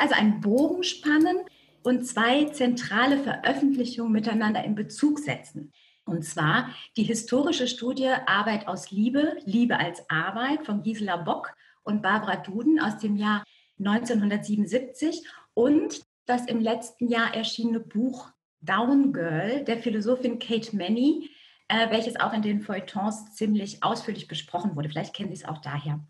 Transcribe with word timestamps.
also 0.00 0.14
einen 0.14 0.40
Bogen 0.40 0.82
spannen 0.82 1.38
und 1.82 2.06
zwei 2.06 2.46
zentrale 2.46 3.18
Veröffentlichungen 3.18 4.12
miteinander 4.12 4.64
in 4.64 4.74
Bezug 4.74 5.18
setzen. 5.18 5.72
Und 6.04 6.24
zwar 6.24 6.70
die 6.96 7.04
historische 7.04 7.68
Studie 7.68 8.08
Arbeit 8.26 8.66
aus 8.66 8.90
Liebe, 8.90 9.36
Liebe 9.44 9.78
als 9.78 10.02
Arbeit 10.08 10.64
von 10.66 10.82
Gisela 10.82 11.16
Bock 11.16 11.54
und 11.82 12.02
Barbara 12.02 12.36
Duden 12.36 12.80
aus 12.80 12.98
dem 12.98 13.16
Jahr 13.16 13.44
1977 13.78 15.24
und 15.54 16.02
das 16.26 16.46
im 16.46 16.60
letzten 16.60 17.08
Jahr 17.08 17.34
erschienene 17.34 17.80
Buch 17.80 18.30
Down 18.60 19.12
Girl 19.12 19.64
der 19.64 19.78
Philosophin 19.78 20.38
Kate 20.38 20.76
Manny, 20.76 21.30
äh, 21.68 21.90
welches 21.90 22.18
auch 22.18 22.32
in 22.32 22.42
den 22.42 22.60
Feuilletons 22.60 23.34
ziemlich 23.34 23.82
ausführlich 23.82 24.28
besprochen 24.28 24.76
wurde. 24.76 24.88
Vielleicht 24.88 25.14
kennen 25.14 25.28
Sie 25.30 25.42
es 25.42 25.48
auch 25.48 25.58
daher. 25.58 26.00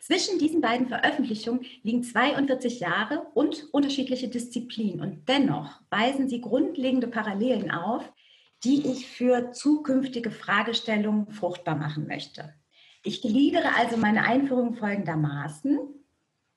Zwischen 0.00 0.38
diesen 0.38 0.62
beiden 0.62 0.88
Veröffentlichungen 0.88 1.66
liegen 1.82 2.02
42 2.02 2.80
Jahre 2.80 3.26
und 3.34 3.68
unterschiedliche 3.72 4.28
Disziplinen. 4.28 5.02
Und 5.02 5.28
dennoch 5.28 5.80
weisen 5.90 6.28
sie 6.28 6.40
grundlegende 6.40 7.06
Parallelen 7.06 7.70
auf, 7.70 8.10
die 8.64 8.90
ich 8.90 9.06
für 9.06 9.52
zukünftige 9.52 10.30
Fragestellungen 10.30 11.28
fruchtbar 11.28 11.76
machen 11.76 12.06
möchte. 12.06 12.54
Ich 13.02 13.20
gliedere 13.20 13.76
also 13.76 13.98
meine 13.98 14.24
Einführung 14.24 14.74
folgendermaßen. 14.74 15.78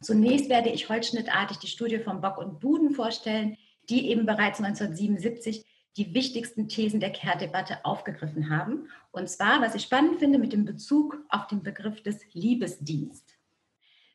Zunächst 0.02 0.50
werde 0.50 0.70
ich 0.70 0.90
holzschnittartig 0.90 1.58
die 1.58 1.68
Studie 1.68 2.00
von 2.00 2.22
Bock 2.22 2.38
und 2.38 2.64
Duden 2.64 2.92
vorstellen, 2.92 3.58
die 3.90 4.10
eben 4.10 4.26
bereits 4.26 4.60
1977 4.60 5.66
die 5.98 6.14
wichtigsten 6.14 6.68
Thesen 6.68 7.00
der 7.00 7.12
Kehrdebatte 7.12 7.86
aufgegriffen 7.86 8.50
haben. 8.50 8.90
Und 9.12 9.30
zwar, 9.30 9.62
was 9.62 9.76
ich 9.76 9.84
spannend 9.84 10.20
finde, 10.20 10.40
mit 10.40 10.54
dem 10.54 10.66
Bezug 10.66 11.18
auf 11.30 11.48
den 11.48 11.62
Begriff 11.62 12.02
des 12.02 12.20
Liebesdienst. 12.34 13.33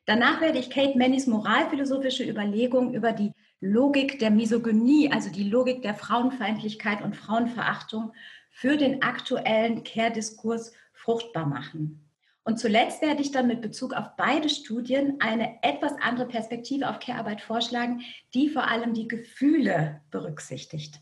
Danach 0.09 0.41
werde 0.41 0.57
ich 0.57 0.71
Kate 0.71 0.97
Mannys 0.97 1.27
moralphilosophische 1.27 2.27
Überlegungen 2.27 2.95
über 2.95 3.11
die 3.11 3.31
Logik 3.59 4.17
der 4.17 4.31
Misogynie, 4.31 5.11
also 5.11 5.29
die 5.29 5.47
Logik 5.47 5.83
der 5.83 5.93
Frauenfeindlichkeit 5.93 7.03
und 7.03 7.15
Frauenverachtung 7.15 8.13
für 8.49 8.75
den 8.75 9.03
aktuellen 9.03 9.83
Care-Diskurs 9.83 10.73
fruchtbar 10.93 11.45
machen. 11.45 12.09
Und 12.41 12.57
zuletzt 12.57 13.03
werde 13.03 13.21
ich 13.21 13.31
dann 13.31 13.45
mit 13.45 13.61
Bezug 13.61 13.93
auf 13.93 14.15
beide 14.17 14.49
Studien 14.49 15.17
eine 15.19 15.61
etwas 15.61 15.93
andere 16.01 16.27
Perspektive 16.27 16.89
auf 16.89 16.97
Care-Arbeit 16.97 17.41
vorschlagen, 17.41 18.01
die 18.33 18.49
vor 18.49 18.67
allem 18.67 18.95
die 18.95 19.07
Gefühle 19.07 20.01
berücksichtigt. 20.09 20.99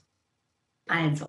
Also, 0.86 1.28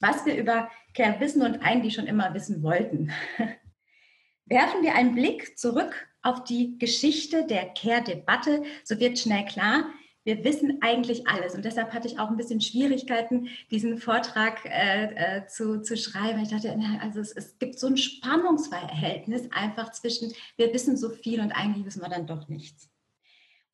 was 0.00 0.26
wir 0.26 0.34
über 0.34 0.68
Care 0.94 1.20
wissen 1.20 1.42
und 1.42 1.62
eigentlich 1.62 1.94
schon 1.94 2.08
immer 2.08 2.34
wissen 2.34 2.64
wollten. 2.64 3.12
Werfen 4.46 4.82
wir 4.82 4.96
einen 4.96 5.14
Blick 5.14 5.56
zurück 5.56 6.09
auf 6.22 6.44
die 6.44 6.78
Geschichte 6.78 7.46
der 7.46 7.66
Care-Debatte, 7.66 8.62
so 8.84 8.98
wird 9.00 9.18
schnell 9.18 9.44
klar, 9.46 9.84
wir 10.24 10.44
wissen 10.44 10.78
eigentlich 10.82 11.26
alles. 11.26 11.54
Und 11.54 11.64
deshalb 11.64 11.92
hatte 11.92 12.06
ich 12.06 12.18
auch 12.18 12.28
ein 12.28 12.36
bisschen 12.36 12.60
Schwierigkeiten, 12.60 13.48
diesen 13.70 13.96
Vortrag 13.98 14.64
äh, 14.66 15.38
äh, 15.38 15.46
zu, 15.46 15.80
zu 15.80 15.96
schreiben. 15.96 16.42
Ich 16.42 16.50
dachte, 16.50 16.76
also 17.00 17.20
es, 17.20 17.32
es 17.32 17.58
gibt 17.58 17.78
so 17.78 17.86
ein 17.86 17.96
Spannungsverhältnis 17.96 19.48
einfach 19.50 19.92
zwischen, 19.92 20.32
wir 20.56 20.74
wissen 20.74 20.96
so 20.96 21.08
viel 21.08 21.40
und 21.40 21.52
eigentlich 21.52 21.86
wissen 21.86 22.02
wir 22.02 22.10
dann 22.10 22.26
doch 22.26 22.48
nichts. 22.48 22.90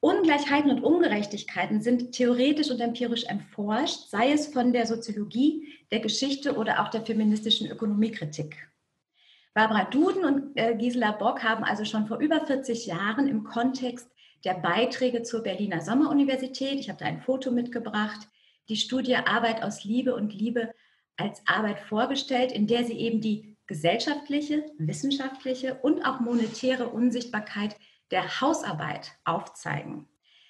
Ungleichheiten 0.00 0.70
und 0.70 0.84
Ungerechtigkeiten 0.84 1.80
sind 1.80 2.12
theoretisch 2.12 2.70
und 2.70 2.80
empirisch 2.80 3.24
erforscht, 3.24 4.08
sei 4.08 4.30
es 4.30 4.46
von 4.46 4.72
der 4.72 4.86
Soziologie, 4.86 5.72
der 5.90 6.00
Geschichte 6.00 6.56
oder 6.56 6.80
auch 6.82 6.90
der 6.90 7.04
feministischen 7.04 7.68
Ökonomiekritik. 7.68 8.68
Barbara 9.56 9.84
Duden 9.84 10.22
und 10.26 10.54
äh, 10.58 10.74
Gisela 10.74 11.12
Bock 11.12 11.42
haben 11.42 11.64
also 11.64 11.86
schon 11.86 12.06
vor 12.06 12.18
über 12.18 12.44
40 12.44 12.84
Jahren 12.84 13.26
im 13.26 13.42
Kontext 13.42 14.06
der 14.44 14.52
Beiträge 14.52 15.22
zur 15.22 15.42
Berliner 15.42 15.80
Sommeruniversität. 15.80 16.74
Ich 16.74 16.90
habe 16.90 16.98
da 16.98 17.06
ein 17.06 17.22
Foto 17.22 17.50
mitgebracht. 17.50 18.28
Die 18.68 18.76
Studie 18.76 19.16
Arbeit 19.16 19.62
aus 19.62 19.82
Liebe 19.82 20.14
und 20.14 20.34
Liebe 20.34 20.74
als 21.16 21.40
Arbeit 21.46 21.80
vorgestellt, 21.80 22.52
in 22.52 22.66
der 22.66 22.84
sie 22.84 22.98
eben 22.98 23.22
die 23.22 23.56
gesellschaftliche, 23.66 24.62
wissenschaftliche 24.76 25.76
und 25.76 26.04
auch 26.04 26.20
monetäre 26.20 26.90
Unsichtbarkeit 26.90 27.76
der 28.10 28.42
Hausarbeit 28.42 29.12
aufzeigen. 29.24 30.06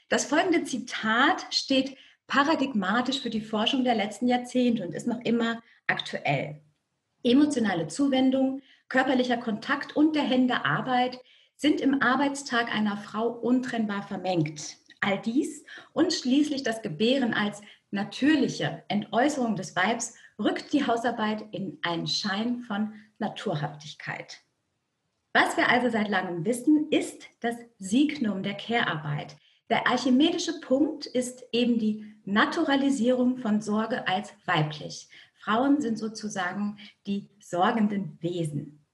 Das 0.09 0.25
folgende 0.25 0.65
Zitat 0.65 1.47
steht 1.55 1.97
paradigmatisch 2.27 3.21
für 3.21 3.31
die 3.31 3.41
Forschung 3.41 3.85
der 3.85 3.95
letzten 3.95 4.27
Jahrzehnte 4.27 4.85
und 4.85 4.97
ist 4.97 5.07
noch 5.07 5.21
immer 5.21 5.63
aktuell. 5.87 6.61
Emotionale 7.23 7.87
Zuwendung, 7.87 8.63
körperlicher 8.89 9.37
Kontakt 9.37 9.97
und 9.97 10.15
der 10.15 10.23
Hände 10.23 10.65
Arbeit 10.65 11.19
sind 11.57 11.81
im 11.81 12.03
Arbeitstag 12.03 12.75
einer 12.75 12.97
Frau 12.97 13.29
untrennbar 13.29 14.03
vermengt. 14.03 14.77
All 15.01 15.21
dies 15.21 15.65
und 15.93 16.13
schließlich 16.13 16.63
das 16.63 16.83
Gebären 16.83 17.35
als 17.35 17.61
natürliche 17.91 18.83
Entäußerung 18.89 19.57
des 19.57 19.77
Weibs 19.77 20.15
rückt 20.39 20.73
die 20.73 20.87
Hausarbeit 20.87 21.45
in 21.53 21.79
einen 21.83 22.07
Schein 22.07 22.61
von 22.61 22.93
Naturhaftigkeit. 23.19 24.39
Was 25.33 25.57
wir 25.57 25.69
also 25.69 25.91
seit 25.91 26.09
langem 26.09 26.45
wissen, 26.45 26.89
ist 26.91 27.25
das 27.41 27.57
Signum 27.79 28.43
der 28.43 28.55
Care-Arbeit. 28.55 29.37
Der 29.69 29.87
archimedische 29.87 30.61
Punkt 30.61 31.07
ist 31.07 31.45
eben 31.53 31.79
die 31.79 32.05
Naturalisierung 32.25 33.39
von 33.39 33.61
Sorge 33.61 34.07
als 34.09 34.33
weiblich. 34.47 35.09
Frauen 35.47 35.81
sind 35.81 35.97
sozusagen 35.97 36.77
die 37.07 37.29
sorgenden 37.39 38.19
Wesen. 38.21 38.85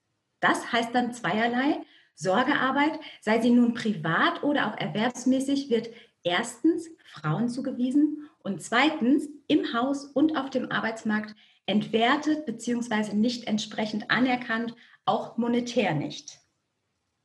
Das 0.40 0.70
heißt 0.70 0.94
dann 0.94 1.14
zweierlei. 1.14 1.80
Sorgearbeit, 2.14 3.00
sei 3.22 3.40
sie 3.40 3.50
nun 3.50 3.72
privat 3.72 4.42
oder 4.42 4.66
auch 4.66 4.78
erwerbsmäßig, 4.78 5.70
wird 5.70 5.88
erstens 6.22 6.90
Frauen 7.06 7.48
zugewiesen 7.48 8.28
und 8.42 8.60
zweitens 8.60 9.30
im 9.48 9.72
Haus 9.72 10.04
und 10.04 10.36
auf 10.36 10.50
dem 10.50 10.70
Arbeitsmarkt 10.70 11.34
entwertet 11.64 12.44
bzw. 12.44 13.14
nicht 13.14 13.46
entsprechend 13.46 14.10
anerkannt, 14.10 14.74
auch 15.06 15.38
monetär 15.38 15.94
nicht. 15.94 16.38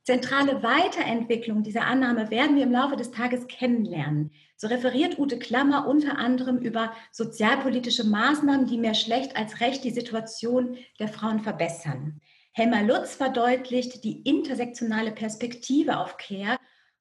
Zentrale 0.08 0.62
Weiterentwicklung 0.62 1.62
dieser 1.62 1.84
Annahme 1.84 2.30
werden 2.30 2.56
wir 2.56 2.62
im 2.62 2.72
Laufe 2.72 2.96
des 2.96 3.10
Tages 3.10 3.46
kennenlernen. 3.46 4.30
So 4.56 4.66
referiert 4.66 5.18
Ute 5.18 5.38
Klammer 5.38 5.86
unter 5.86 6.16
anderem 6.16 6.56
über 6.56 6.94
sozialpolitische 7.12 8.04
Maßnahmen, 8.04 8.64
die 8.64 8.78
mehr 8.78 8.94
schlecht 8.94 9.36
als 9.36 9.60
recht 9.60 9.84
die 9.84 9.90
Situation 9.90 10.78
der 10.98 11.08
Frauen 11.08 11.40
verbessern. 11.40 12.22
Helma 12.52 12.80
Lutz 12.80 13.16
verdeutlicht 13.16 14.02
die 14.02 14.22
intersektionale 14.22 15.12
Perspektive 15.12 15.98
auf 15.98 16.16
Care 16.16 16.56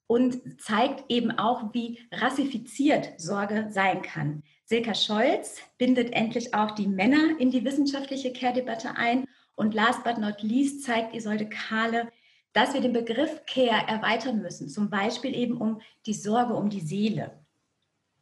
und 0.08 0.62
zeigt 0.62 1.10
eben 1.10 1.32
auch, 1.32 1.74
wie 1.74 2.00
rassifiziert 2.12 3.14
Sorge 3.16 3.68
sein 3.70 4.02
kann. 4.02 4.44
Silka 4.66 4.94
Scholz 4.94 5.62
bindet 5.78 6.12
endlich 6.12 6.54
auch 6.54 6.72
die 6.72 6.88
Männer 6.88 7.40
in 7.40 7.52
die 7.52 7.64
wissenschaftliche 7.64 8.34
Care-Debatte 8.34 8.98
ein. 8.98 9.24
Und 9.56 9.74
last 9.74 10.04
but 10.04 10.18
not 10.18 10.44
least 10.44 10.84
zeigt 10.84 11.16
Isolde 11.16 11.48
Kahle, 11.48 12.10
dass 12.58 12.74
wir 12.74 12.82
den 12.82 12.92
Begriff 12.92 13.46
Care 13.46 13.88
erweitern 13.88 14.42
müssen, 14.42 14.68
zum 14.68 14.90
Beispiel 14.90 15.36
eben 15.36 15.58
um 15.58 15.80
die 16.08 16.16
Sorge 16.16 16.56
um 16.56 16.72
die 16.72 16.82
Seele. 16.82 17.38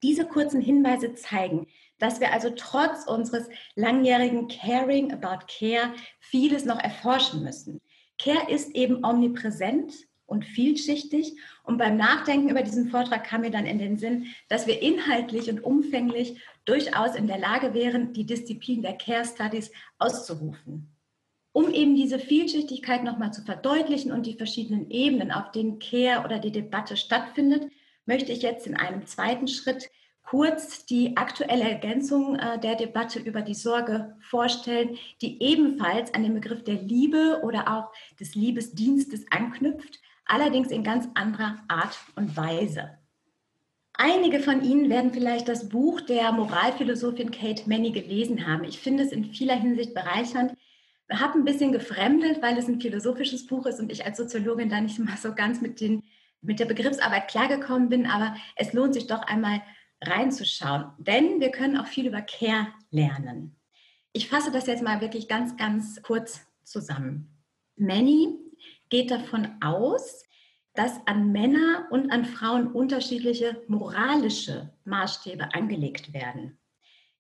Diese 0.03 0.25
kurzen 0.25 0.59
Hinweise 0.59 1.15
zeigen, 1.15 1.67
dass 1.99 2.19
wir 2.19 2.33
also 2.33 2.49
trotz 2.49 3.05
unseres 3.07 3.47
langjährigen 3.75 4.49
Caring 4.49 5.13
about 5.13 5.45
Care 5.47 5.93
vieles 6.19 6.65
noch 6.65 6.79
erforschen 6.79 7.45
müssen. 7.45 7.79
Care 8.19 8.51
ist 8.51 8.75
eben 8.75 9.05
omnipräsent 9.05 9.93
und 10.25 10.43
vielschichtig. 10.43 11.37
Und 11.63 11.77
beim 11.77 11.95
Nachdenken 11.95 12.49
über 12.49 12.61
diesen 12.61 12.89
Vortrag 12.89 13.23
kam 13.23 13.39
mir 13.39 13.51
dann 13.51 13.65
in 13.65 13.79
den 13.79 13.97
Sinn, 13.97 14.25
dass 14.49 14.67
wir 14.67 14.81
inhaltlich 14.81 15.49
und 15.49 15.63
umfänglich 15.63 16.41
durchaus 16.65 17.15
in 17.15 17.27
der 17.27 17.37
Lage 17.37 17.73
wären, 17.73 18.11
die 18.11 18.25
Disziplin 18.25 18.81
der 18.81 18.97
Care 18.97 19.23
Studies 19.23 19.71
auszurufen. 19.97 20.94
Um 21.55 21.71
eben 21.71 21.95
diese 21.95 22.19
Vielschichtigkeit 22.19 23.05
nochmal 23.05 23.31
zu 23.31 23.41
verdeutlichen 23.41 24.11
und 24.11 24.25
die 24.25 24.33
verschiedenen 24.33 24.89
Ebenen, 24.91 25.31
auf 25.31 25.51
denen 25.51 25.79
Care 25.79 26.25
oder 26.25 26.37
die 26.37 26.51
Debatte 26.51 26.97
stattfindet, 26.97 27.71
möchte 28.05 28.33
ich 28.33 28.41
jetzt 28.41 28.67
in 28.67 28.75
einem 28.75 29.05
zweiten 29.05 29.47
Schritt 29.47 29.89
kurz 30.25 30.85
die 30.85 31.15
aktuelle 31.15 31.63
Ergänzung 31.63 32.35
äh, 32.35 32.59
der 32.59 32.75
Debatte 32.75 33.19
über 33.19 33.41
die 33.41 33.53
Sorge 33.53 34.17
vorstellen, 34.19 34.97
die 35.21 35.41
ebenfalls 35.41 36.13
an 36.13 36.23
den 36.23 36.33
Begriff 36.33 36.65
der 36.65 36.75
Liebe 36.75 37.39
oder 37.41 37.71
auch 37.73 37.93
des 38.19 38.35
Liebesdienstes 38.35 39.23
anknüpft, 39.29 40.01
allerdings 40.25 40.71
in 40.71 40.83
ganz 40.83 41.07
anderer 41.13 41.63
Art 41.69 41.97
und 42.17 42.35
Weise. 42.35 42.97
Einige 43.93 44.41
von 44.41 44.61
Ihnen 44.61 44.89
werden 44.89 45.13
vielleicht 45.13 45.47
das 45.47 45.69
Buch 45.69 46.01
der 46.01 46.33
Moralphilosophin 46.33 47.31
Kate 47.31 47.63
Manny 47.69 47.91
gelesen 47.91 48.45
haben. 48.45 48.65
Ich 48.65 48.79
finde 48.79 49.03
es 49.03 49.13
in 49.13 49.23
vieler 49.23 49.55
Hinsicht 49.55 49.93
bereichernd. 49.93 50.51
Habe 51.11 51.37
ein 51.37 51.45
bisschen 51.45 51.71
gefremdet, 51.71 52.41
weil 52.41 52.57
es 52.57 52.67
ein 52.67 52.81
philosophisches 52.81 53.45
Buch 53.45 53.65
ist 53.65 53.79
und 53.79 53.91
ich 53.91 54.05
als 54.05 54.17
Soziologin 54.17 54.69
da 54.69 54.81
nicht 54.81 54.99
mal 54.99 55.17
so 55.17 55.33
ganz 55.33 55.61
mit, 55.61 55.79
den, 55.79 56.03
mit 56.41 56.59
der 56.59 56.65
Begriffsarbeit 56.65 57.27
klargekommen 57.27 57.89
bin. 57.89 58.05
Aber 58.05 58.35
es 58.55 58.73
lohnt 58.73 58.93
sich 58.93 59.07
doch 59.07 59.21
einmal 59.21 59.61
reinzuschauen, 60.01 60.91
denn 60.97 61.39
wir 61.39 61.51
können 61.51 61.77
auch 61.77 61.87
viel 61.87 62.07
über 62.07 62.21
Care 62.21 62.67
lernen. 62.91 63.55
Ich 64.13 64.29
fasse 64.29 64.51
das 64.51 64.67
jetzt 64.67 64.83
mal 64.83 65.01
wirklich 65.01 65.27
ganz, 65.27 65.57
ganz 65.57 66.01
kurz 66.01 66.41
zusammen. 66.63 67.43
Manny 67.75 68.39
geht 68.89 69.11
davon 69.11 69.61
aus, 69.61 70.23
dass 70.73 71.05
an 71.05 71.31
Männer 71.31 71.87
und 71.89 72.11
an 72.11 72.25
Frauen 72.25 72.71
unterschiedliche 72.71 73.61
moralische 73.67 74.73
Maßstäbe 74.85 75.53
angelegt 75.53 76.13
werden. 76.13 76.57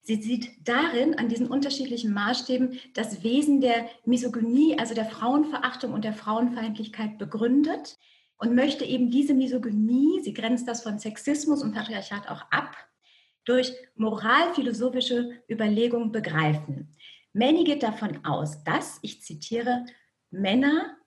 Sie 0.05 0.21
sieht 0.21 0.51
darin, 0.67 1.15
an 1.17 1.29
diesen 1.29 1.47
unterschiedlichen 1.47 2.13
Maßstäben, 2.13 2.79
das 2.93 3.23
Wesen 3.23 3.59
der 3.59 3.89
Misogynie, 4.05 4.77
also 4.77 4.93
der 4.93 5.05
Frauenverachtung 5.05 5.93
und 5.93 6.05
der 6.05 6.13
Frauenfeindlichkeit 6.13 7.17
begründet 7.17 7.97
und 8.37 8.53
möchte 8.53 8.85
eben 8.85 9.09
diese 9.09 9.33
Misogynie, 9.33 10.21
sie 10.23 10.35
grenzt 10.35 10.67
das 10.67 10.83
von 10.83 10.99
Sexismus 10.99 11.63
und 11.63 11.73
Patriarchat 11.73 12.29
auch 12.29 12.43
ab, 12.51 12.77
durch 13.45 13.73
moralphilosophische 13.95 15.41
Überlegungen 15.49 16.11
begreifen. 16.11 16.95
Manny 17.33 17.63
geht 17.63 17.81
davon 17.81 18.23
aus, 18.25 18.63
dass, 18.63 18.99
ich 19.01 19.23
zitiere, 19.23 19.87
Männer 20.29 20.97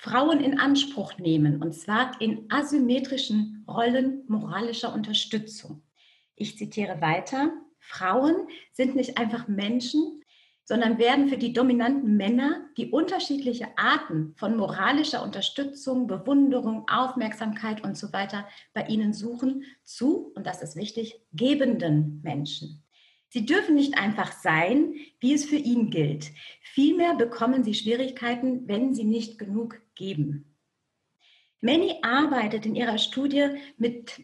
Frauen 0.00 0.40
in 0.40 0.58
Anspruch 0.58 1.16
nehmen, 1.18 1.62
und 1.62 1.74
zwar 1.76 2.20
in 2.20 2.50
asymmetrischen 2.50 3.64
Rollen 3.68 4.24
moralischer 4.26 4.92
Unterstützung. 4.92 5.84
Ich 6.34 6.58
zitiere 6.58 7.00
weiter, 7.00 7.52
Frauen 7.80 8.48
sind 8.72 8.96
nicht 8.96 9.18
einfach 9.18 9.48
Menschen, 9.48 10.22
sondern 10.68 10.98
werden 10.98 11.28
für 11.28 11.38
die 11.38 11.54
dominanten 11.54 12.18
Männer, 12.18 12.66
die 12.76 12.90
unterschiedliche 12.90 13.68
Arten 13.78 14.34
von 14.36 14.54
moralischer 14.54 15.22
Unterstützung, 15.22 16.06
Bewunderung, 16.06 16.86
Aufmerksamkeit 16.90 17.82
und 17.82 17.96
so 17.96 18.12
weiter 18.12 18.46
bei 18.74 18.86
ihnen 18.86 19.14
suchen, 19.14 19.64
zu, 19.84 20.30
und 20.34 20.46
das 20.46 20.60
ist 20.60 20.76
wichtig, 20.76 21.22
gebenden 21.32 22.20
Menschen. 22.22 22.84
Sie 23.30 23.46
dürfen 23.46 23.76
nicht 23.76 23.96
einfach 23.96 24.32
sein, 24.32 24.94
wie 25.20 25.32
es 25.32 25.46
für 25.46 25.56
ihn 25.56 25.88
gilt. 25.88 26.30
Vielmehr 26.60 27.14
bekommen 27.14 27.64
sie 27.64 27.72
Schwierigkeiten, 27.72 28.68
wenn 28.68 28.94
sie 28.94 29.04
nicht 29.04 29.38
genug 29.38 29.80
geben. 29.94 30.54
Manny 31.60 31.96
arbeitet 32.02 32.66
in 32.66 32.74
ihrer 32.74 32.98
Studie 32.98 33.56
mit 33.78 34.20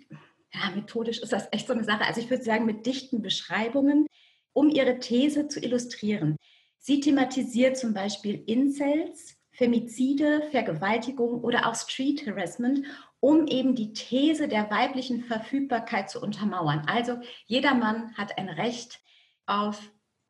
ja, 0.54 0.70
methodisch 0.74 1.18
ist 1.18 1.32
das 1.32 1.48
echt 1.50 1.66
so 1.66 1.72
eine 1.72 1.84
Sache. 1.84 2.04
Also 2.04 2.20
ich 2.20 2.30
würde 2.30 2.44
sagen, 2.44 2.64
mit 2.64 2.86
dichten 2.86 3.22
Beschreibungen, 3.22 4.06
um 4.52 4.70
ihre 4.70 5.00
These 5.00 5.48
zu 5.48 5.60
illustrieren. 5.60 6.36
Sie 6.78 7.00
thematisiert 7.00 7.76
zum 7.76 7.92
Beispiel 7.92 8.42
Incels, 8.46 9.36
Femizide, 9.52 10.48
Vergewaltigung 10.50 11.42
oder 11.42 11.66
auch 11.66 11.74
Street 11.74 12.26
Harassment, 12.26 12.86
um 13.20 13.46
eben 13.46 13.74
die 13.74 13.92
These 13.92 14.48
der 14.48 14.70
weiblichen 14.70 15.24
Verfügbarkeit 15.24 16.10
zu 16.10 16.20
untermauern. 16.20 16.82
Also 16.86 17.18
jeder 17.46 17.74
Mann 17.74 18.16
hat 18.16 18.36
ein 18.38 18.48
Recht 18.48 19.00
auf 19.46 19.80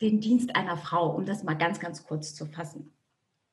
den 0.00 0.20
Dienst 0.20 0.55
einer 0.56 0.77
Frau, 0.77 1.15
um 1.15 1.25
das 1.25 1.43
mal 1.43 1.55
ganz, 1.55 1.81
ganz 1.81 2.05
kurz 2.05 2.35
zu 2.35 2.47
fassen. 2.47 2.93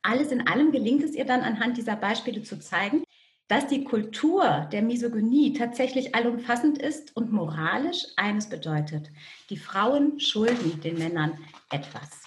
Alles 0.04 0.32
in 0.32 0.48
allem 0.48 0.72
gelingt 0.72 1.04
es 1.04 1.14
ihr 1.14 1.26
dann 1.26 1.42
anhand 1.42 1.78
dieser 1.78 1.96
Beispiele 1.96 2.44
zu 2.44 2.60
zeigen, 2.60 3.04
dass 3.52 3.68
die 3.68 3.84
Kultur 3.84 4.70
der 4.72 4.82
Misogynie 4.82 5.52
tatsächlich 5.52 6.16
allumfassend 6.16 6.78
ist 6.78 7.14
und 7.18 7.34
moralisch 7.34 8.06
eines 8.16 8.48
bedeutet. 8.48 9.12
Die 9.50 9.58
Frauen 9.58 10.22
schulden 10.22 10.80
den 10.80 10.98
Männern 10.98 11.38
etwas. 11.70 12.22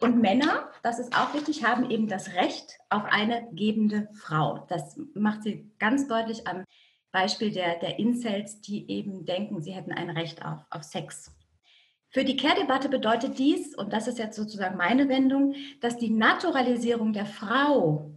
Und 0.00 0.20
Männer, 0.20 0.70
das 0.84 1.00
ist 1.00 1.12
auch 1.18 1.34
wichtig, 1.34 1.64
haben 1.64 1.90
eben 1.90 2.06
das 2.06 2.34
Recht 2.34 2.78
auf 2.88 3.02
eine 3.04 3.48
gebende 3.50 4.08
Frau. 4.12 4.64
Das 4.68 4.96
macht 5.14 5.42
sie 5.42 5.72
ganz 5.80 6.06
deutlich 6.06 6.46
am 6.46 6.62
Beispiel 7.10 7.50
der, 7.50 7.80
der 7.80 7.98
Incels, 7.98 8.60
die 8.60 8.88
eben 8.88 9.24
denken, 9.24 9.60
sie 9.60 9.72
hätten 9.72 9.90
ein 9.90 10.10
Recht 10.10 10.44
auf, 10.44 10.60
auf 10.70 10.84
Sex. 10.84 11.32
Für 12.10 12.24
die 12.24 12.36
Care-Debatte 12.36 12.88
bedeutet 12.88 13.40
dies, 13.40 13.74
und 13.74 13.92
das 13.92 14.06
ist 14.06 14.20
jetzt 14.20 14.36
sozusagen 14.36 14.76
meine 14.76 15.08
Wendung, 15.08 15.56
dass 15.80 15.96
die 15.96 16.10
Naturalisierung 16.10 17.12
der 17.12 17.26
Frau 17.26 18.13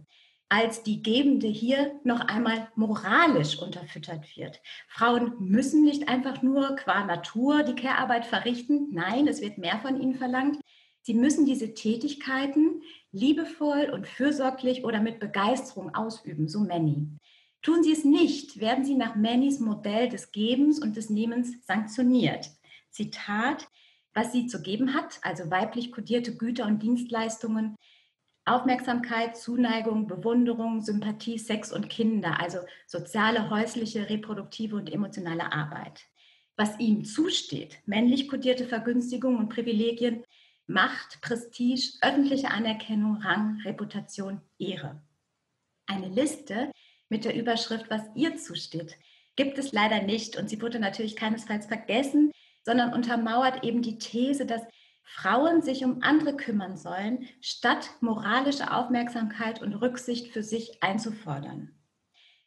als 0.48 0.82
die 0.82 1.02
Gebende 1.02 1.46
hier 1.46 2.00
noch 2.04 2.20
einmal 2.20 2.68
moralisch 2.74 3.58
unterfüttert 3.58 4.24
wird. 4.36 4.60
Frauen 4.88 5.34
müssen 5.38 5.84
nicht 5.84 6.08
einfach 6.08 6.42
nur 6.42 6.76
qua 6.76 7.04
Natur 7.04 7.62
die 7.62 7.74
Care-Arbeit 7.74 8.24
verrichten. 8.24 8.88
Nein, 8.90 9.26
es 9.28 9.42
wird 9.42 9.58
mehr 9.58 9.78
von 9.78 10.00
ihnen 10.00 10.14
verlangt. 10.14 10.58
Sie 11.02 11.14
müssen 11.14 11.46
diese 11.46 11.74
Tätigkeiten 11.74 12.82
liebevoll 13.12 13.90
und 13.92 14.06
fürsorglich 14.06 14.84
oder 14.84 15.00
mit 15.00 15.20
Begeisterung 15.20 15.94
ausüben, 15.94 16.48
so 16.48 16.60
Manny. 16.60 17.08
Tun 17.62 17.82
sie 17.82 17.92
es 17.92 18.04
nicht, 18.04 18.60
werden 18.60 18.84
sie 18.84 18.94
nach 18.94 19.16
Mannys 19.16 19.60
Modell 19.60 20.08
des 20.08 20.32
Gebens 20.32 20.80
und 20.80 20.96
des 20.96 21.10
Nehmens 21.10 21.64
sanktioniert. 21.66 22.50
Zitat, 22.90 23.68
was 24.14 24.32
sie 24.32 24.46
zu 24.46 24.62
geben 24.62 24.94
hat, 24.94 25.18
also 25.22 25.50
weiblich 25.50 25.92
kodierte 25.92 26.36
Güter 26.36 26.66
und 26.66 26.82
Dienstleistungen, 26.82 27.76
Aufmerksamkeit, 28.54 29.36
Zuneigung, 29.36 30.06
Bewunderung, 30.06 30.80
Sympathie, 30.80 31.38
Sex 31.38 31.72
und 31.72 31.88
Kinder, 31.88 32.40
also 32.40 32.58
soziale, 32.86 33.50
häusliche, 33.50 34.08
reproduktive 34.08 34.76
und 34.76 34.92
emotionale 34.92 35.52
Arbeit. 35.52 36.06
Was 36.56 36.78
ihm 36.80 37.04
zusteht, 37.04 37.78
männlich 37.86 38.28
kodierte 38.28 38.66
Vergünstigungen 38.66 39.38
und 39.38 39.48
Privilegien, 39.48 40.24
Macht, 40.66 41.20
Prestige, 41.22 41.92
öffentliche 42.02 42.50
Anerkennung, 42.50 43.22
Rang, 43.22 43.60
Reputation, 43.64 44.42
Ehre. 44.58 45.00
Eine 45.86 46.08
Liste 46.08 46.70
mit 47.08 47.24
der 47.24 47.34
Überschrift, 47.34 47.88
was 47.88 48.02
ihr 48.14 48.36
zusteht, 48.36 48.98
gibt 49.36 49.56
es 49.56 49.72
leider 49.72 50.02
nicht 50.02 50.36
und 50.36 50.50
sie 50.50 50.60
wurde 50.60 50.78
natürlich 50.78 51.16
keinesfalls 51.16 51.66
vergessen, 51.66 52.32
sondern 52.64 52.92
untermauert 52.92 53.64
eben 53.64 53.80
die 53.80 53.98
These, 53.98 54.44
dass 54.44 54.62
Frauen 55.14 55.62
sich 55.62 55.84
um 55.84 56.02
andere 56.02 56.36
kümmern 56.36 56.76
sollen, 56.76 57.26
statt 57.40 57.90
moralische 58.00 58.72
Aufmerksamkeit 58.72 59.62
und 59.62 59.74
Rücksicht 59.74 60.32
für 60.32 60.42
sich 60.42 60.82
einzufordern. 60.82 61.70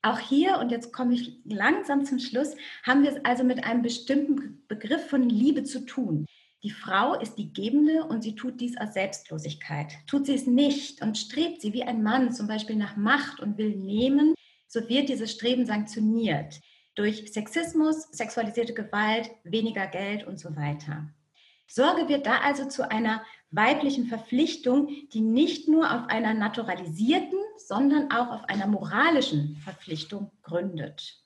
Auch 0.03 0.19
hier, 0.19 0.57
und 0.59 0.71
jetzt 0.71 0.93
komme 0.93 1.13
ich 1.13 1.39
langsam 1.43 2.05
zum 2.05 2.19
Schluss, 2.19 2.55
haben 2.83 3.03
wir 3.03 3.11
es 3.11 3.25
also 3.25 3.43
mit 3.43 3.63
einem 3.63 3.81
bestimmten 3.81 4.63
Begriff 4.67 5.07
von 5.09 5.29
Liebe 5.29 5.63
zu 5.63 5.85
tun. 5.85 6.25
Die 6.63 6.71
Frau 6.71 7.19
ist 7.19 7.35
die 7.35 7.51
Gebende 7.51 8.05
und 8.05 8.21
sie 8.21 8.35
tut 8.35 8.61
dies 8.61 8.77
aus 8.77 8.93
Selbstlosigkeit. 8.93 9.93
Tut 10.07 10.27
sie 10.27 10.35
es 10.35 10.45
nicht 10.45 11.01
und 11.01 11.17
strebt 11.17 11.61
sie 11.61 11.73
wie 11.73 11.83
ein 11.83 12.03
Mann 12.03 12.31
zum 12.31 12.47
Beispiel 12.47 12.75
nach 12.75 12.95
Macht 12.95 13.39
und 13.39 13.57
will 13.57 13.75
nehmen, 13.75 14.35
so 14.67 14.87
wird 14.87 15.09
dieses 15.09 15.31
Streben 15.31 15.65
sanktioniert 15.65 16.59
durch 16.95 17.31
Sexismus, 17.31 18.03
sexualisierte 18.11 18.73
Gewalt, 18.73 19.31
weniger 19.43 19.87
Geld 19.87 20.27
und 20.27 20.39
so 20.39 20.55
weiter. 20.55 21.09
Sorge 21.73 22.09
wird 22.09 22.25
da 22.25 22.39
also 22.39 22.65
zu 22.65 22.91
einer 22.91 23.23
weiblichen 23.49 24.07
Verpflichtung, 24.07 24.89
die 25.13 25.21
nicht 25.21 25.69
nur 25.69 25.89
auf 25.89 26.09
einer 26.09 26.33
naturalisierten, 26.33 27.39
sondern 27.57 28.11
auch 28.11 28.29
auf 28.29 28.49
einer 28.49 28.67
moralischen 28.67 29.55
Verpflichtung 29.63 30.31
gründet. 30.41 31.23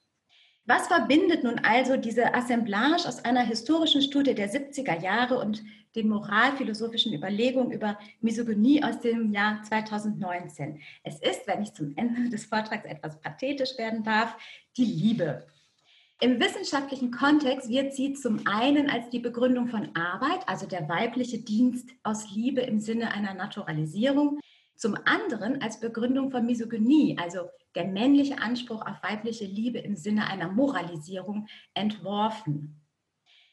Was 0.67 0.87
verbindet 0.87 1.43
nun 1.43 1.59
also 1.59 1.97
diese 1.97 2.35
Assemblage 2.35 3.07
aus 3.07 3.25
einer 3.25 3.41
historischen 3.41 4.03
Studie 4.03 4.35
der 4.35 4.51
70er 4.51 5.01
Jahre 5.01 5.39
und 5.39 5.63
den 5.95 6.09
moralphilosophischen 6.09 7.13
Überlegungen 7.13 7.71
über 7.71 7.97
Misogynie 8.21 8.83
aus 8.83 8.99
dem 8.99 9.31
Jahr 9.31 9.63
2019? 9.63 10.79
Es 11.03 11.19
ist, 11.21 11.47
wenn 11.47 11.63
ich 11.63 11.73
zum 11.73 11.95
Ende 11.95 12.29
des 12.29 12.45
Vortrags 12.45 12.85
etwas 12.85 13.19
pathetisch 13.19 13.79
werden 13.79 14.03
darf, 14.03 14.35
die 14.77 14.85
Liebe. 14.85 15.47
Im 16.21 16.39
wissenschaftlichen 16.39 17.11
Kontext 17.11 17.67
wird 17.67 17.93
sie 17.93 18.13
zum 18.13 18.47
einen 18.47 18.89
als 18.89 19.09
die 19.09 19.19
Begründung 19.19 19.67
von 19.67 19.93
Arbeit, 19.95 20.47
also 20.47 20.65
der 20.65 20.87
weibliche 20.87 21.39
Dienst 21.39 21.89
aus 22.03 22.31
Liebe 22.31 22.61
im 22.61 22.79
Sinne 22.79 23.13
einer 23.13 23.33
Naturalisierung, 23.33 24.39
zum 24.77 24.95
anderen 25.05 25.61
als 25.61 25.81
Begründung 25.81 26.31
von 26.31 26.45
Misogynie, 26.45 27.17
also 27.19 27.49
der 27.75 27.87
männliche 27.87 28.39
Anspruch 28.39 28.81
auf 28.85 29.03
weibliche 29.03 29.45
Liebe 29.45 29.79
im 29.79 29.97
Sinne 29.97 30.27
einer 30.27 30.49
Moralisierung, 30.49 31.47
entworfen. 31.73 32.81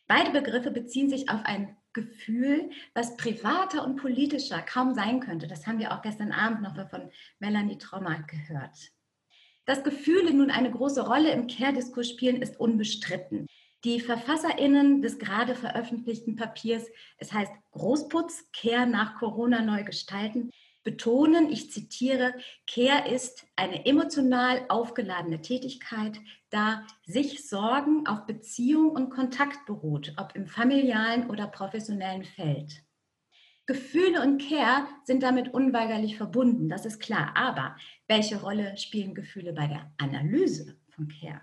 Beide 0.07 0.31
Begriffe 0.31 0.71
beziehen 0.71 1.11
sich 1.11 1.29
auf 1.31 1.41
ein 1.45 1.77
Gefühl, 1.93 2.71
was 2.95 3.17
privater 3.17 3.85
und 3.85 3.97
politischer 3.97 4.63
kaum 4.63 4.95
sein 4.95 5.19
könnte. 5.19 5.49
Das 5.49 5.67
haben 5.67 5.81
wir 5.81 5.93
auch 5.93 6.03
gestern 6.03 6.31
Abend 6.31 6.63
noch 6.63 6.77
von 6.89 7.11
Melanie 7.41 7.79
Trommer 7.79 8.23
gehört. 8.23 8.93
Dass 9.65 9.85
Gefühle 9.85 10.35
nun 10.35 10.51
eine 10.51 10.71
große 10.71 11.07
Rolle 11.07 11.33
im 11.33 11.47
Care-Diskurs 11.47 12.09
spielen, 12.09 12.43
ist 12.43 12.59
unbestritten. 12.59 13.47
Die 13.85 14.01
VerfasserInnen 14.01 15.03
des 15.03 15.19
gerade 15.19 15.55
veröffentlichten 15.55 16.37
Papiers, 16.37 16.87
es 17.19 17.33
heißt 17.33 17.53
Großputz, 17.73 18.49
Care 18.53 18.87
nach 18.87 19.17
Corona 19.19 19.63
neu 19.63 19.83
gestalten, 19.83 20.51
betonen, 20.85 21.51
ich 21.51 21.71
zitiere, 21.71 22.35
Care 22.67 23.13
ist 23.13 23.47
eine 23.57 23.87
emotional 23.87 24.65
aufgeladene 24.69 25.41
Tätigkeit, 25.41 26.19
da 26.51 26.87
sich 27.07 27.49
Sorgen 27.49 28.07
auf 28.07 28.27
Beziehung 28.27 28.91
und 28.91 29.11
Kontakt 29.11 29.67
beruht, 29.67 30.13
ob 30.17 30.35
im 30.35 30.47
familialen 30.47 31.29
oder 31.31 31.47
professionellen 31.47 32.25
Feld. 32.25 32.83
Gefühle 33.67 34.23
und 34.23 34.43
Care 34.47 34.89
sind 35.05 35.23
damit 35.23 35.55
unweigerlich 35.55 36.17
verbunden, 36.17 36.69
das 36.69 36.85
ist 36.85 36.99
klar. 36.99 37.33
Aber 37.37 37.77
welche 38.09 38.41
Rolle 38.41 38.77
spielen 38.77 39.15
Gefühle 39.15 39.53
bei 39.53 39.69
der 39.69 39.93
Analyse 39.99 40.77
von 40.91 41.09
Care? 41.09 41.43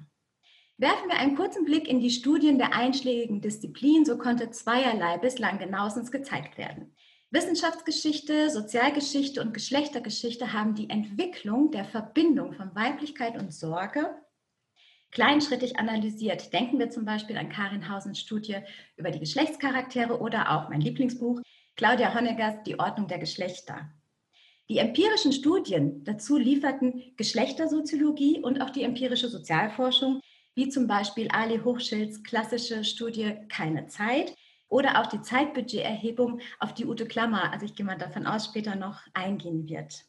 Werfen 0.77 1.09
wir 1.09 1.17
einen 1.17 1.35
kurzen 1.35 1.65
Blick 1.65 1.87
in 1.87 1.99
die 1.99 2.09
Studien 2.09 2.57
der 2.57 2.73
einschlägigen 2.73 3.41
Disziplinen, 3.41 4.05
so 4.05 4.17
konnte 4.17 4.49
zweierlei 4.49 5.17
bislang 5.17 5.59
genauestens 5.59 6.11
gezeigt 6.11 6.57
werden. 6.57 6.95
Wissenschaftsgeschichte, 7.31 8.49
Sozialgeschichte 8.49 9.41
und 9.41 9.53
Geschlechtergeschichte 9.53 10.51
haben 10.53 10.75
die 10.75 10.89
Entwicklung 10.89 11.71
der 11.71 11.85
Verbindung 11.85 12.53
von 12.53 12.73
Weiblichkeit 12.75 13.37
und 13.37 13.53
Sorge 13.53 14.09
kleinschrittig 15.11 15.77
analysiert. 15.77 16.53
Denken 16.53 16.79
wir 16.79 16.89
zum 16.89 17.05
Beispiel 17.05 17.37
an 17.37 17.49
Karin 17.49 17.89
Hausens 17.89 18.19
Studie 18.19 18.57
über 18.95 19.11
die 19.11 19.19
Geschlechtscharaktere 19.19 20.19
oder 20.19 20.51
auch 20.51 20.69
mein 20.69 20.81
Lieblingsbuch 20.81 21.41
Claudia 21.75 22.13
Honeggers 22.13 22.63
Die 22.65 22.79
Ordnung 22.79 23.07
der 23.07 23.19
Geschlechter. 23.19 23.89
Die 24.69 24.77
empirischen 24.77 25.31
Studien 25.31 26.03
dazu 26.03 26.37
lieferten 26.37 27.13
Geschlechtersoziologie 27.17 28.39
und 28.41 28.61
auch 28.61 28.69
die 28.69 28.83
empirische 28.83 29.29
Sozialforschung, 29.29 30.21
wie 30.55 30.69
zum 30.69 30.87
Beispiel 30.87 31.27
Ali 31.31 31.59
Hochschilds 31.59 32.23
klassische 32.23 32.83
Studie 32.83 33.35
Keine 33.49 33.87
Zeit 33.87 34.35
oder 34.67 35.01
auch 35.01 35.07
die 35.07 35.21
Zeitbudgeterhebung, 35.21 36.41
auf 36.59 36.73
die 36.73 36.85
Ute 36.85 37.07
Klammer, 37.07 37.51
also 37.51 37.65
ich 37.65 37.75
gehe 37.75 37.85
mal 37.85 37.97
davon 37.97 38.27
aus, 38.27 38.45
später 38.45 38.75
noch 38.75 39.01
eingehen 39.13 39.67
wird. 39.67 40.05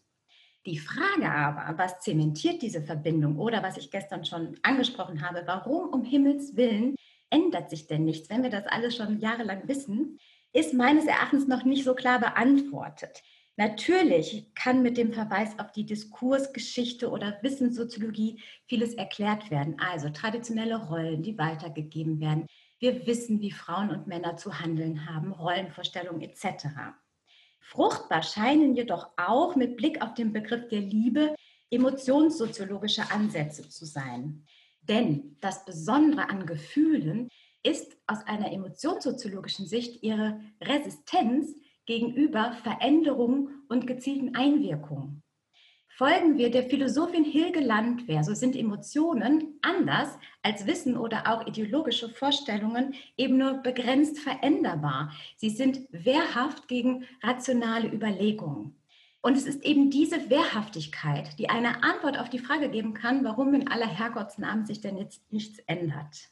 Die 0.66 0.78
Frage 0.78 1.30
aber, 1.30 1.78
was 1.78 2.00
zementiert 2.00 2.60
diese 2.60 2.82
Verbindung 2.82 3.38
oder 3.38 3.62
was 3.62 3.78
ich 3.78 3.90
gestern 3.90 4.26
schon 4.26 4.58
angesprochen 4.62 5.26
habe, 5.26 5.42
warum 5.46 5.88
um 5.88 6.04
Himmels 6.04 6.54
willen 6.56 6.96
ändert 7.30 7.70
sich 7.70 7.86
denn 7.86 8.04
nichts, 8.04 8.28
wenn 8.28 8.42
wir 8.42 8.50
das 8.50 8.66
alles 8.66 8.96
schon 8.96 9.20
jahrelang 9.20 9.66
wissen, 9.68 10.18
ist 10.52 10.74
meines 10.74 11.06
Erachtens 11.06 11.46
noch 11.46 11.64
nicht 11.64 11.84
so 11.84 11.94
klar 11.94 12.18
beantwortet. 12.18 13.22
Natürlich 13.56 14.46
kann 14.54 14.82
mit 14.82 14.96
dem 14.96 15.12
Verweis 15.12 15.58
auf 15.58 15.70
die 15.72 15.84
Diskursgeschichte 15.84 17.10
oder 17.10 17.38
Wissenssoziologie 17.42 18.40
vieles 18.66 18.94
erklärt 18.94 19.50
werden. 19.50 19.76
Also 19.78 20.08
traditionelle 20.08 20.86
Rollen, 20.88 21.22
die 21.22 21.36
weitergegeben 21.36 22.20
werden. 22.20 22.46
Wir 22.78 23.06
wissen, 23.06 23.42
wie 23.42 23.50
Frauen 23.50 23.90
und 23.90 24.06
Männer 24.06 24.36
zu 24.36 24.60
handeln 24.60 25.06
haben, 25.06 25.32
Rollenvorstellungen 25.32 26.22
etc. 26.22 26.68
Fruchtbar 27.60 28.22
scheinen 28.22 28.74
jedoch 28.74 29.10
auch 29.18 29.54
mit 29.56 29.76
Blick 29.76 30.00
auf 30.02 30.14
den 30.14 30.32
Begriff 30.32 30.66
der 30.68 30.80
Liebe 30.80 31.34
emotionssoziologische 31.70 33.10
Ansätze 33.10 33.68
zu 33.68 33.84
sein. 33.84 34.46
Denn 34.80 35.36
das 35.40 35.64
Besondere 35.64 36.30
an 36.30 36.46
Gefühlen 36.46 37.28
ist 37.62 37.96
aus 38.06 38.26
einer 38.26 38.52
emotionssoziologischen 38.52 39.66
Sicht 39.66 40.02
ihre 40.02 40.40
Resistenz 40.60 41.54
gegenüber 41.86 42.52
Veränderungen 42.62 43.64
und 43.68 43.86
gezielten 43.86 44.36
Einwirkungen. 44.36 45.22
Folgen 46.00 46.38
wir 46.38 46.50
der 46.50 46.62
Philosophin 46.62 47.24
Hilge 47.24 47.60
Landwehr, 47.60 48.24
so 48.24 48.32
sind 48.32 48.56
Emotionen 48.56 49.58
anders 49.60 50.08
als 50.42 50.66
Wissen 50.66 50.96
oder 50.96 51.26
auch 51.26 51.46
ideologische 51.46 52.08
Vorstellungen 52.08 52.94
eben 53.18 53.36
nur 53.36 53.54
begrenzt 53.58 54.18
veränderbar. 54.18 55.12
Sie 55.36 55.50
sind 55.50 55.80
wehrhaft 55.90 56.68
gegen 56.68 57.04
rationale 57.22 57.92
Überlegungen. 57.92 58.80
Und 59.20 59.36
es 59.36 59.44
ist 59.44 59.62
eben 59.62 59.90
diese 59.90 60.30
Wehrhaftigkeit, 60.30 61.38
die 61.38 61.50
eine 61.50 61.82
Antwort 61.82 62.18
auf 62.18 62.30
die 62.30 62.38
Frage 62.38 62.70
geben 62.70 62.94
kann, 62.94 63.22
warum 63.22 63.52
in 63.52 63.68
aller 63.68 63.86
Herrgottsnamen 63.86 64.64
sich 64.64 64.80
denn 64.80 64.96
jetzt 64.96 65.30
nichts 65.30 65.58
ändert. 65.66 66.30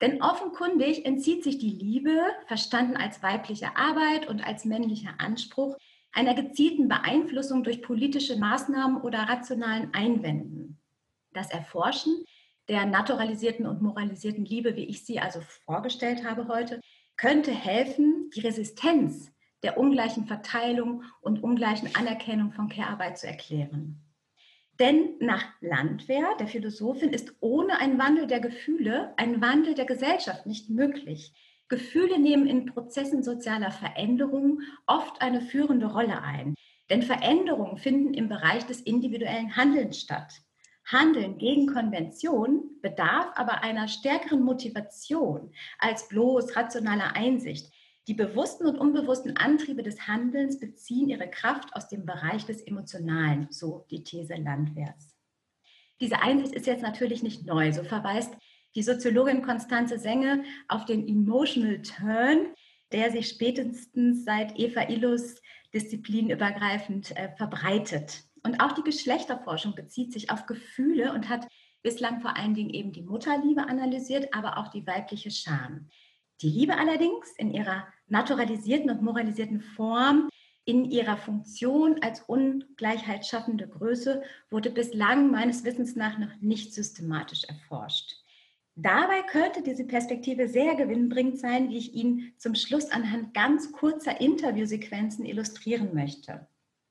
Denn 0.00 0.22
offenkundig 0.22 1.04
entzieht 1.04 1.42
sich 1.42 1.58
die 1.58 1.70
Liebe, 1.70 2.20
verstanden 2.46 2.96
als 2.96 3.22
weibliche 3.22 3.76
Arbeit 3.76 4.28
und 4.28 4.46
als 4.46 4.64
männlicher 4.64 5.14
Anspruch, 5.18 5.76
einer 6.12 6.34
gezielten 6.34 6.88
Beeinflussung 6.88 7.64
durch 7.64 7.82
politische 7.82 8.36
Maßnahmen 8.36 9.02
oder 9.02 9.20
rationalen 9.20 9.92
Einwänden. 9.92 10.78
Das 11.32 11.50
Erforschen 11.50 12.24
der 12.68 12.86
naturalisierten 12.86 13.66
und 13.66 13.82
moralisierten 13.82 14.44
Liebe, 14.44 14.76
wie 14.76 14.84
ich 14.84 15.04
sie 15.04 15.20
also 15.20 15.40
vorgestellt 15.64 16.24
habe 16.24 16.48
heute, 16.48 16.80
könnte 17.16 17.50
helfen, 17.50 18.30
die 18.34 18.40
Resistenz 18.40 19.32
der 19.62 19.78
ungleichen 19.78 20.26
Verteilung 20.26 21.02
und 21.20 21.42
ungleichen 21.42 21.94
Anerkennung 21.96 22.52
von 22.52 22.68
Care-Arbeit 22.68 23.18
zu 23.18 23.26
erklären. 23.26 24.07
Denn 24.78 25.14
nach 25.18 25.44
Landwehr, 25.60 26.36
der 26.38 26.46
Philosophin, 26.46 27.12
ist 27.12 27.34
ohne 27.40 27.80
einen 27.80 27.98
Wandel 27.98 28.26
der 28.26 28.40
Gefühle 28.40 29.12
ein 29.16 29.40
Wandel 29.40 29.74
der 29.74 29.86
Gesellschaft 29.86 30.46
nicht 30.46 30.70
möglich. 30.70 31.32
Gefühle 31.68 32.18
nehmen 32.18 32.46
in 32.46 32.66
Prozessen 32.66 33.22
sozialer 33.22 33.72
Veränderung 33.72 34.60
oft 34.86 35.20
eine 35.20 35.42
führende 35.42 35.86
Rolle 35.86 36.22
ein. 36.22 36.54
Denn 36.90 37.02
Veränderungen 37.02 37.76
finden 37.76 38.14
im 38.14 38.28
Bereich 38.28 38.64
des 38.64 38.80
individuellen 38.80 39.56
Handelns 39.56 40.00
statt. 40.00 40.32
Handeln 40.86 41.36
gegen 41.36 41.66
Konvention 41.66 42.62
bedarf 42.80 43.32
aber 43.34 43.62
einer 43.62 43.88
stärkeren 43.88 44.42
Motivation 44.42 45.52
als 45.78 46.08
bloß 46.08 46.56
rationaler 46.56 47.14
Einsicht. 47.14 47.70
Die 48.08 48.14
bewussten 48.14 48.64
und 48.64 48.78
unbewussten 48.78 49.36
Antriebe 49.36 49.82
des 49.82 50.08
Handelns 50.08 50.58
beziehen 50.58 51.10
ihre 51.10 51.28
Kraft 51.28 51.76
aus 51.76 51.88
dem 51.88 52.06
Bereich 52.06 52.46
des 52.46 52.62
Emotionalen, 52.62 53.48
so 53.50 53.84
die 53.90 54.02
These 54.02 54.34
Landwehrs. 54.34 55.14
Diese 56.00 56.22
Einsicht 56.22 56.54
ist 56.54 56.66
jetzt 56.66 56.82
natürlich 56.82 57.22
nicht 57.22 57.44
neu. 57.44 57.70
So 57.70 57.84
verweist 57.84 58.32
die 58.74 58.82
Soziologin 58.82 59.42
Konstanze 59.42 59.98
Senge 59.98 60.42
auf 60.68 60.86
den 60.86 61.06
Emotional 61.06 61.82
Turn, 61.82 62.54
der 62.92 63.10
sich 63.10 63.28
spätestens 63.28 64.24
seit 64.24 64.58
Eva 64.58 64.88
Illus 64.88 65.42
disziplinübergreifend 65.74 67.14
äh, 67.14 67.28
verbreitet. 67.36 68.24
Und 68.42 68.62
auch 68.62 68.72
die 68.72 68.84
Geschlechterforschung 68.84 69.74
bezieht 69.74 70.14
sich 70.14 70.30
auf 70.30 70.46
Gefühle 70.46 71.12
und 71.12 71.28
hat 71.28 71.46
bislang 71.82 72.22
vor 72.22 72.38
allen 72.38 72.54
Dingen 72.54 72.70
eben 72.70 72.92
die 72.92 73.02
Mutterliebe 73.02 73.68
analysiert, 73.68 74.32
aber 74.32 74.56
auch 74.56 74.68
die 74.68 74.86
weibliche 74.86 75.30
Scham. 75.30 75.90
Die 76.40 76.48
Liebe 76.48 76.78
allerdings 76.78 77.32
in 77.36 77.52
ihrer 77.52 77.86
naturalisierten 78.10 78.90
und 78.90 79.02
moralisierten 79.02 79.60
Form, 79.60 80.28
in 80.64 80.84
ihrer 80.84 81.16
Funktion 81.16 82.02
als 82.02 82.20
ungleichheit 82.20 83.26
schaffende 83.26 83.66
Größe, 83.66 84.22
wurde 84.50 84.68
bislang 84.68 85.30
meines 85.30 85.64
Wissens 85.64 85.96
nach 85.96 86.18
noch 86.18 86.36
nicht 86.42 86.74
systematisch 86.74 87.44
erforscht. 87.44 88.16
Dabei 88.74 89.22
könnte 89.22 89.62
diese 89.62 89.84
Perspektive 89.86 90.46
sehr 90.46 90.76
gewinnbringend 90.76 91.38
sein, 91.38 91.70
wie 91.70 91.78
ich 91.78 91.94
Ihnen 91.94 92.34
zum 92.36 92.54
Schluss 92.54 92.90
anhand 92.90 93.32
ganz 93.32 93.72
kurzer 93.72 94.20
Interviewsequenzen 94.20 95.24
illustrieren 95.24 95.94
möchte. 95.94 96.46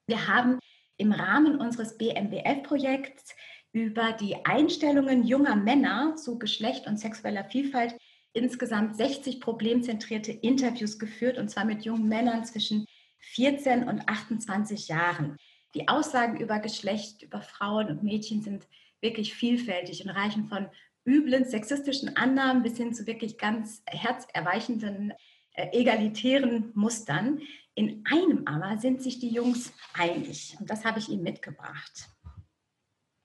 Wir 0.08 0.28
haben 0.28 0.58
im 0.98 1.12
Rahmen 1.12 1.62
unseres 1.62 1.98
BMBF-Projekts 2.00 3.36
über 3.74 4.12
die 4.14 4.44
Einstellungen 4.44 5.24
junger 5.24 5.56
Männer 5.56 6.16
zu 6.16 6.40
Geschlecht 6.40 6.88
und 6.88 6.98
sexueller 6.98 7.46
Vielfalt 7.46 7.96
insgesamt 8.34 8.96
60 8.98 9.42
problemzentrierte 9.42 10.32
Interviews 10.32 11.00
geführt, 11.00 11.38
und 11.38 11.50
zwar 11.50 11.66
mit 11.66 11.86
jungen 11.86 12.08
Männern 12.08 12.46
zwischen 12.46 12.86
14 13.20 13.84
und 13.88 14.08
28 14.08 14.88
Jahren. 14.88 15.38
Die 15.74 15.88
Aussagen 15.88 16.40
über 16.40 16.60
Geschlecht, 16.60 17.24
über 17.24 17.42
Frauen 17.42 17.88
und 17.88 18.04
Mädchen 18.04 18.42
sind 18.42 18.68
wirklich 19.02 19.34
vielfältig 19.34 20.04
und 20.04 20.10
reichen 20.10 20.48
von 20.48 20.68
üblen 21.06 21.46
sexistischen 21.46 22.18
Annahmen 22.18 22.64
bis 22.64 22.78
hin 22.78 22.94
zu 22.94 23.08
wirklich 23.08 23.38
ganz 23.38 23.82
herzerweichenden 23.86 25.14
äh, 25.54 25.70
egalitären 25.72 26.72
Mustern. 26.74 27.42
In 27.76 28.04
einem 28.12 28.46
aber 28.46 28.78
sind 28.80 29.02
sich 29.02 29.20
die 29.20 29.30
Jungs 29.30 29.72
einig 29.94 30.58
und 30.60 30.70
das 30.70 30.84
habe 30.84 31.00
ich 31.00 31.10
ihnen 31.10 31.24
mitgebracht. 31.24 32.10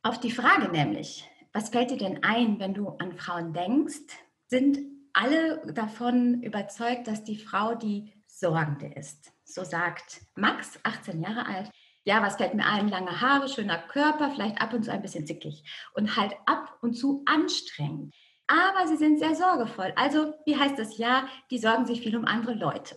Auf 0.02 0.21
die 0.21 0.30
Frage 0.30 0.71
nämlich, 0.71 1.28
was 1.52 1.71
fällt 1.71 1.90
dir 1.90 1.97
denn 1.97 2.23
ein, 2.23 2.59
wenn 2.59 2.75
du 2.75 2.88
an 2.88 3.12
Frauen 3.12 3.52
denkst, 3.52 4.16
sind 4.52 4.80
alle 5.14 5.62
davon 5.73 6.42
überzeugt, 6.42 7.09
dass 7.09 7.25
die 7.25 7.38
Frau 7.38 7.75
die 7.75 8.12
Sorgende 8.26 8.87
ist. 8.87 9.32
So 9.44 9.64
sagt 9.64 10.21
Max, 10.37 10.78
18 10.82 11.23
Jahre 11.23 11.47
alt, 11.47 11.71
ja, 12.04 12.23
was 12.23 12.37
fällt 12.37 12.52
mir 12.52 12.66
ein? 12.66 12.88
Lange 12.88 13.23
Haare, 13.23 13.49
schöner 13.49 13.78
Körper, 13.78 14.30
vielleicht 14.30 14.61
ab 14.61 14.75
und 14.75 14.85
zu 14.85 14.92
ein 14.92 15.00
bisschen 15.00 15.26
zickig 15.26 15.64
und 15.94 16.16
halt 16.16 16.35
ab 16.44 16.76
und 16.82 16.92
zu 16.92 17.23
anstrengend. 17.25 18.14
Aber 18.47 18.87
sie 18.87 18.97
sind 18.97 19.18
sehr 19.18 19.35
sorgevoll. 19.35 19.94
Also, 19.97 20.35
wie 20.44 20.59
heißt 20.59 20.78
das 20.78 20.99
ja? 20.99 21.26
Die 21.50 21.59
sorgen 21.59 21.87
sich 21.87 22.02
viel 22.02 22.16
um 22.16 22.26
andere 22.26 22.52
Leute. 22.52 22.97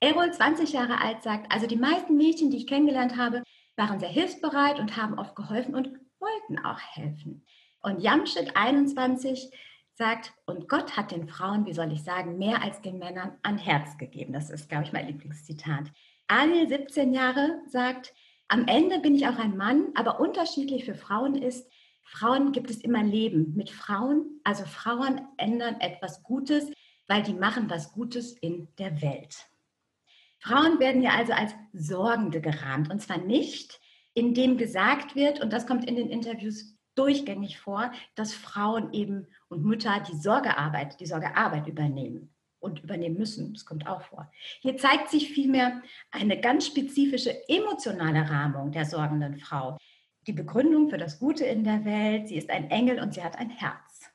Errol, 0.00 0.32
20 0.32 0.72
Jahre 0.72 1.00
alt, 1.00 1.22
sagt, 1.22 1.52
also 1.52 1.68
die 1.68 1.76
meisten 1.76 2.16
Mädchen, 2.16 2.50
die 2.50 2.56
ich 2.56 2.66
kennengelernt 2.66 3.16
habe, 3.16 3.44
waren 3.76 4.00
sehr 4.00 4.08
hilfsbereit 4.08 4.80
und 4.80 4.96
haben 4.96 5.18
oft 5.20 5.36
geholfen 5.36 5.76
und 5.76 6.00
wollten 6.18 6.58
auch 6.64 6.80
helfen. 6.80 7.46
Und 7.80 8.00
Jamschid, 8.00 8.56
21, 8.56 9.52
sagt, 9.96 10.34
und 10.44 10.68
Gott 10.68 10.96
hat 10.96 11.10
den 11.10 11.26
Frauen, 11.26 11.64
wie 11.64 11.72
soll 11.72 11.90
ich 11.90 12.02
sagen, 12.02 12.36
mehr 12.36 12.62
als 12.62 12.82
den 12.82 12.98
Männern 12.98 13.32
an 13.42 13.56
Herz 13.56 13.96
gegeben. 13.96 14.32
Das 14.32 14.50
ist, 14.50 14.68
glaube 14.68 14.84
ich, 14.84 14.92
mein 14.92 15.06
Lieblingszitat. 15.06 15.90
Anil, 16.28 16.68
17 16.68 17.14
Jahre, 17.14 17.60
sagt, 17.66 18.14
am 18.48 18.66
Ende 18.68 19.00
bin 19.00 19.14
ich 19.14 19.26
auch 19.26 19.38
ein 19.38 19.56
Mann, 19.56 19.88
aber 19.94 20.20
unterschiedlich 20.20 20.84
für 20.84 20.94
Frauen 20.94 21.34
ist, 21.34 21.68
Frauen 22.02 22.52
gibt 22.52 22.70
es 22.70 22.82
immer 22.82 23.02
Leben 23.02 23.54
mit 23.56 23.70
Frauen. 23.70 24.40
Also 24.44 24.64
Frauen 24.64 25.22
ändern 25.38 25.80
etwas 25.80 26.22
Gutes, 26.22 26.70
weil 27.08 27.22
die 27.22 27.34
machen 27.34 27.68
was 27.68 27.92
Gutes 27.92 28.32
in 28.34 28.68
der 28.78 29.02
Welt. 29.02 29.48
Frauen 30.38 30.78
werden 30.78 31.02
ja 31.02 31.12
also 31.16 31.32
als 31.32 31.52
Sorgende 31.72 32.40
gerahmt. 32.40 32.90
Und 32.90 33.00
zwar 33.00 33.18
nicht, 33.18 33.80
indem 34.14 34.56
gesagt 34.56 35.16
wird, 35.16 35.40
und 35.40 35.52
das 35.52 35.66
kommt 35.66 35.88
in 35.88 35.96
den 35.96 36.10
Interviews 36.10 36.75
durchgängig 36.96 37.58
vor, 37.58 37.92
dass 38.14 38.34
Frauen 38.34 38.92
eben 38.92 39.26
und 39.48 39.64
Mütter 39.64 40.02
die 40.10 40.16
Sorgearbeit, 40.16 40.98
die 41.00 41.06
Sorgearbeit 41.06 41.66
übernehmen 41.68 42.34
und 42.58 42.82
übernehmen 42.82 43.16
müssen. 43.16 43.54
Das 43.54 43.64
kommt 43.64 43.86
auch 43.86 44.02
vor. 44.02 44.30
Hier 44.60 44.76
zeigt 44.76 45.10
sich 45.10 45.30
vielmehr 45.30 45.82
eine 46.10 46.40
ganz 46.40 46.66
spezifische 46.66 47.48
emotionale 47.48 48.28
Rahmung 48.28 48.72
der 48.72 48.84
sorgenden 48.84 49.36
Frau. 49.36 49.76
Die 50.26 50.32
Begründung 50.32 50.90
für 50.90 50.98
das 50.98 51.18
Gute 51.18 51.44
in 51.44 51.62
der 51.62 51.84
Welt, 51.84 52.28
sie 52.28 52.36
ist 52.36 52.50
ein 52.50 52.70
Engel 52.70 53.00
und 53.00 53.14
sie 53.14 53.22
hat 53.22 53.38
ein 53.38 53.50
Herz. 53.50 54.10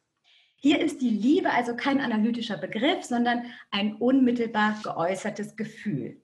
Hier 0.57 0.79
ist 0.79 1.01
die 1.01 1.09
Liebe 1.09 1.49
also 1.51 1.75
kein 1.75 2.01
analytischer 2.01 2.57
Begriff, 2.57 3.03
sondern 3.03 3.45
ein 3.71 3.95
unmittelbar 3.95 4.77
geäußertes 4.83 5.55
Gefühl. 5.55 6.20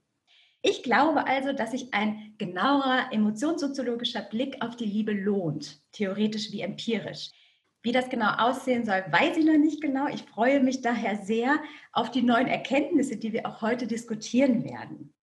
Ich 0.69 0.83
glaube 0.83 1.25
also, 1.27 1.53
dass 1.53 1.71
sich 1.71 1.93
ein 1.93 2.33
genauerer 2.37 3.13
emotionssoziologischer 3.13 4.19
Blick 4.21 4.57
auf 4.59 4.75
die 4.75 4.85
Liebe 4.85 5.13
lohnt, 5.13 5.81
theoretisch 5.93 6.51
wie 6.51 6.59
empirisch. 6.59 7.31
Wie 7.83 7.93
das 7.93 8.09
genau 8.09 8.33
aussehen 8.37 8.83
soll, 8.83 9.01
weiß 9.09 9.37
ich 9.37 9.45
noch 9.45 9.57
nicht 9.57 9.79
genau. 9.79 10.07
Ich 10.09 10.23
freue 10.23 10.59
mich 10.59 10.81
daher 10.81 11.23
sehr 11.23 11.57
auf 11.93 12.11
die 12.11 12.21
neuen 12.21 12.47
Erkenntnisse, 12.47 13.15
die 13.15 13.31
wir 13.31 13.45
auch 13.45 13.61
heute 13.61 13.87
diskutieren 13.87 14.65
werden. 14.65 15.13